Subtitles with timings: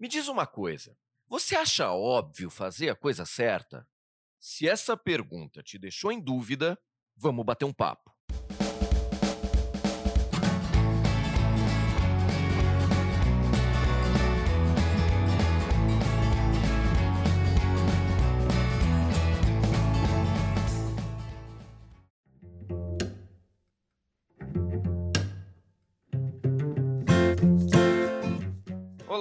[0.00, 0.96] Me diz uma coisa:
[1.28, 3.86] você acha óbvio fazer a coisa certa?
[4.38, 6.80] Se essa pergunta te deixou em dúvida,
[7.14, 8.09] vamos bater um papo.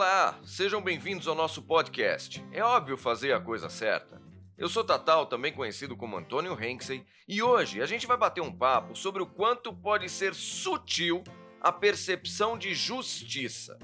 [0.01, 2.41] Olá, sejam bem-vindos ao nosso podcast.
[2.53, 4.21] É óbvio fazer a coisa certa.
[4.57, 8.49] Eu sou Tatal, também conhecido como Antônio Henksey, e hoje a gente vai bater um
[8.49, 11.21] papo sobre o quanto pode ser sutil
[11.59, 13.77] a percepção de justiça.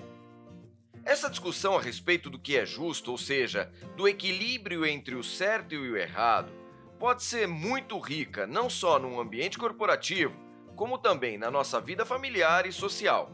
[1.03, 5.75] Essa discussão a respeito do que é justo, ou seja, do equilíbrio entre o certo
[5.75, 6.49] e o errado,
[6.97, 10.39] pode ser muito rica não só no ambiente corporativo,
[10.77, 13.33] como também na nossa vida familiar e social.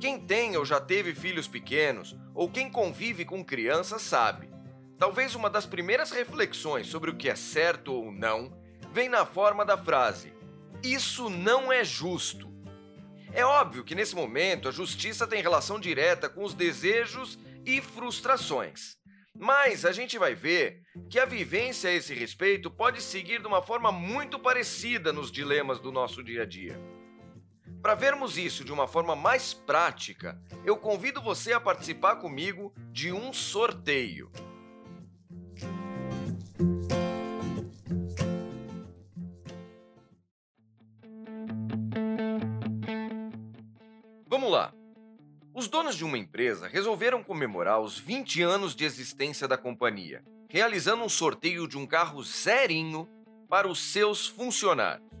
[0.00, 4.48] Quem tem ou já teve filhos pequenos, ou quem convive com crianças, sabe.
[4.98, 8.58] Talvez uma das primeiras reflexões sobre o que é certo ou não
[8.92, 10.32] vem na forma da frase:
[10.82, 12.50] Isso não é justo.
[13.32, 18.96] É óbvio que nesse momento a justiça tem relação direta com os desejos e frustrações.
[19.38, 23.62] Mas a gente vai ver que a vivência a esse respeito pode seguir de uma
[23.62, 26.99] forma muito parecida nos dilemas do nosso dia a dia.
[27.90, 33.12] Para vermos isso de uma forma mais prática, eu convido você a participar comigo de
[33.12, 34.30] um sorteio.
[44.24, 44.72] Vamos lá.
[45.52, 51.02] Os donos de uma empresa resolveram comemorar os 20 anos de existência da companhia, realizando
[51.02, 53.08] um sorteio de um carro zerinho
[53.48, 55.19] para os seus funcionários.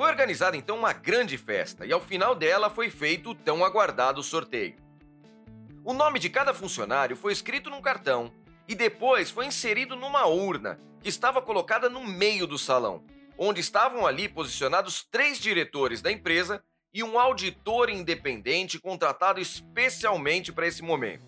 [0.00, 4.22] Foi organizada então uma grande festa e ao final dela foi feito o tão aguardado
[4.22, 4.74] sorteio.
[5.84, 8.32] O nome de cada funcionário foi escrito num cartão
[8.66, 13.04] e depois foi inserido numa urna que estava colocada no meio do salão,
[13.36, 20.66] onde estavam ali posicionados três diretores da empresa e um auditor independente contratado especialmente para
[20.66, 21.26] esse momento.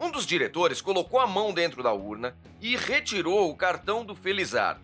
[0.00, 4.82] Um dos diretores colocou a mão dentro da urna e retirou o cartão do Felizardo.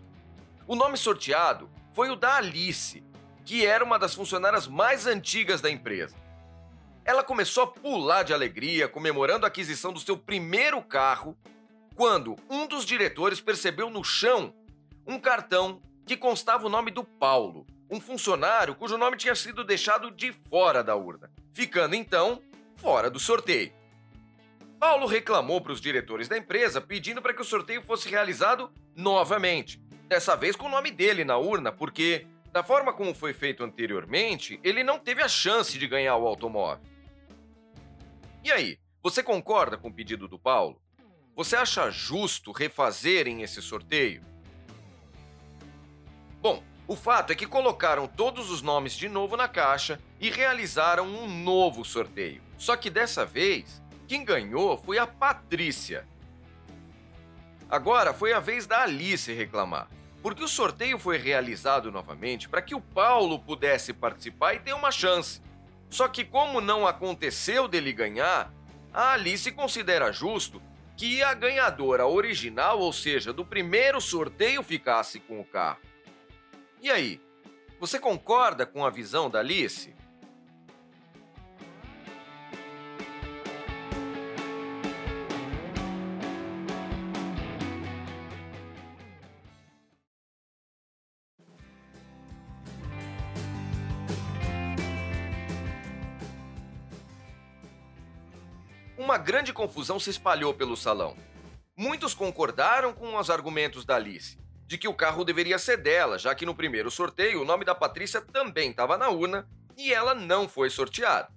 [0.69, 3.03] O nome sorteado foi o da Alice,
[3.43, 6.15] que era uma das funcionárias mais antigas da empresa.
[7.03, 11.35] Ela começou a pular de alegria, comemorando a aquisição do seu primeiro carro,
[11.95, 14.55] quando um dos diretores percebeu no chão
[15.07, 20.11] um cartão que constava o nome do Paulo, um funcionário cujo nome tinha sido deixado
[20.11, 22.43] de fora da urna, ficando então
[22.75, 23.73] fora do sorteio.
[24.79, 29.81] Paulo reclamou para os diretores da empresa pedindo para que o sorteio fosse realizado novamente,
[30.09, 34.61] Dessa vez com o nome dele na urna, porque, da forma como foi feito anteriormente,
[34.63, 36.85] ele não teve a chance de ganhar o automóvel.
[38.45, 40.81] E aí, você concorda com o pedido do Paulo?
[41.35, 44.23] Você acha justo refazerem esse sorteio?
[46.41, 51.05] Bom, o fato é que colocaram todos os nomes de novo na caixa e realizaram
[51.05, 52.41] um novo sorteio.
[52.57, 56.07] Só que dessa vez, quem ganhou foi a Patrícia.
[57.69, 59.96] Agora foi a vez da Alice reclamar
[60.27, 64.91] porque o sorteio foi realizado novamente para que o Paulo pudesse participar e ter uma
[64.91, 65.41] chance.
[65.89, 68.53] Só que, como não aconteceu dele ganhar,
[68.93, 70.61] a Alice considera justo
[70.97, 75.79] que a ganhadora original, ou seja, do primeiro sorteio, ficasse com o carro.
[76.83, 77.21] E aí,
[77.79, 79.95] você concorda com a visão da Alice?
[99.07, 101.17] Uma grande confusão se espalhou pelo salão.
[101.77, 104.37] Muitos concordaram com os argumentos da Alice,
[104.67, 107.73] de que o carro deveria ser dela, já que no primeiro sorteio o nome da
[107.73, 111.29] Patrícia também estava na urna e ela não foi sorteada.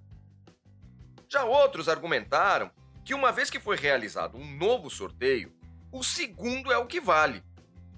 [1.28, 2.72] Já outros argumentaram
[3.04, 5.54] que, uma vez que foi realizado um novo sorteio,
[5.92, 7.40] o segundo é o que vale.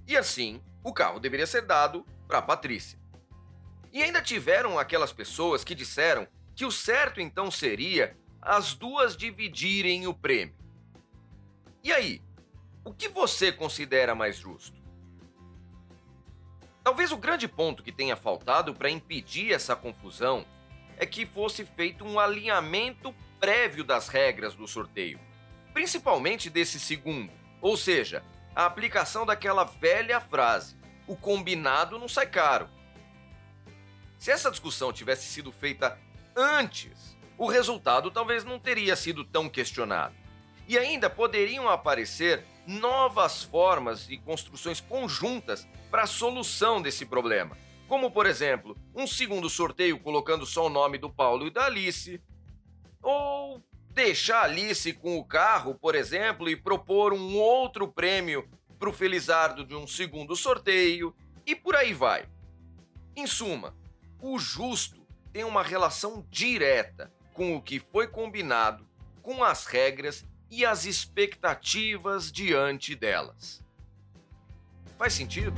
[0.06, 2.98] E assim, o carro deveria ser dado para Patrícia.
[3.90, 10.08] E ainda tiveram aquelas pessoas que disseram que o certo então seria as duas dividirem
[10.08, 10.56] o prêmio.
[11.84, 12.20] E aí,
[12.84, 14.82] o que você considera mais justo?
[16.82, 20.44] Talvez o grande ponto que tenha faltado para impedir essa confusão
[20.96, 25.20] é que fosse feito um alinhamento prévio das regras do sorteio,
[25.72, 28.24] principalmente desse segundo, ou seja,
[28.54, 32.68] a aplicação daquela velha frase: o combinado não sai caro.
[34.18, 35.98] Se essa discussão tivesse sido feita
[36.36, 40.14] antes o resultado talvez não teria sido tão questionado.
[40.68, 47.56] E ainda poderiam aparecer novas formas e construções conjuntas para a solução desse problema.
[47.88, 52.20] Como, por exemplo, um segundo sorteio colocando só o nome do Paulo e da Alice,
[53.02, 58.48] ou deixar Alice com o carro, por exemplo, e propor um outro prêmio
[58.78, 61.14] para o Felizardo de um segundo sorteio,
[61.44, 62.26] e por aí vai.
[63.14, 63.76] Em suma,
[64.20, 65.02] o justo
[65.32, 68.86] tem uma relação direta com o que foi combinado,
[69.22, 73.62] com as regras e as expectativas diante delas.
[74.98, 75.54] Faz sentido?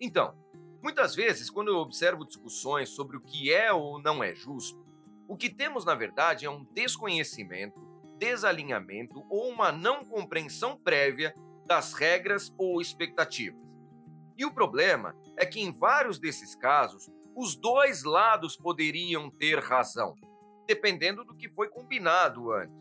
[0.00, 0.34] Então,
[0.80, 4.82] muitas vezes, quando eu observo discussões sobre o que é ou não é justo,
[5.28, 7.78] o que temos na verdade é um desconhecimento,
[8.18, 11.34] desalinhamento ou uma não compreensão prévia
[11.66, 13.60] das regras ou expectativas.
[14.38, 20.14] E o problema é que em vários desses casos, os dois lados poderiam ter razão,
[20.66, 22.74] dependendo do que foi combinado antes.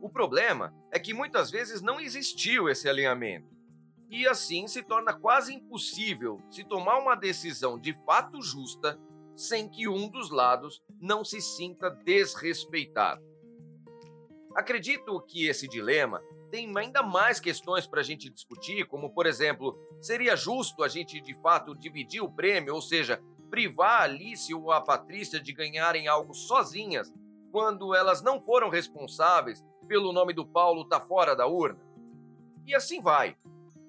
[0.00, 3.48] O problema é que muitas vezes não existiu esse alinhamento
[4.10, 9.00] e assim se torna quase impossível se tomar uma decisão de fato justa
[9.36, 13.22] sem que um dos lados não se sinta desrespeitado.
[14.54, 19.76] Acredito que esse dilema tem ainda mais questões para a gente discutir, como, por exemplo,
[20.00, 23.20] seria justo a gente de fato dividir o prêmio, ou seja,
[23.50, 27.12] privar a Alice ou a Patrícia de ganharem algo sozinhas,
[27.50, 31.80] quando elas não foram responsáveis pelo nome do Paulo estar tá fora da urna?
[32.66, 33.36] E assim vai.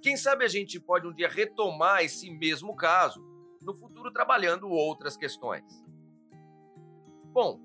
[0.01, 3.23] Quem sabe a gente pode um dia retomar esse mesmo caso,
[3.65, 5.65] no futuro trabalhando outras questões.
[7.33, 7.59] Bom,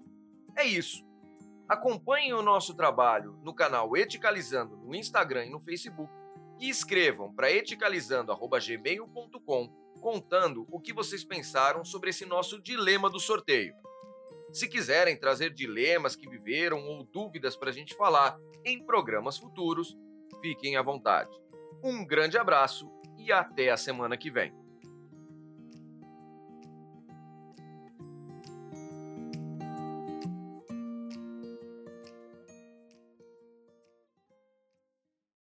[0.56, 1.04] é isso.
[1.68, 6.12] Acompanhem o nosso trabalho no canal Eticalizando no Instagram e no Facebook
[6.58, 13.72] e escrevam para eticalizando.gmail.com contando o que vocês pensaram sobre esse nosso dilema do sorteio.
[14.52, 19.96] Se quiserem trazer dilemas que viveram ou dúvidas para a gente falar em programas futuros,
[20.40, 21.30] fiquem à vontade.
[21.84, 24.52] Um grande abraço e até a semana que vem.